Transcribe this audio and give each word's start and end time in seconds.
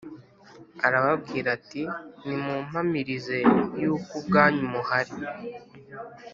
arababwira 0.87 1.47
ati 1.57 1.81
Nimumpamirize 2.25 3.37
yuko 3.81 4.11
ubwanyu 4.19 4.65
muhari 4.73 5.15